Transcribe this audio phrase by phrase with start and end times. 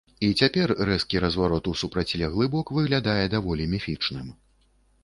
[0.27, 4.35] І цяпер рэзкі разварот у супрацьлеглы бок выглядае даволі міфічным.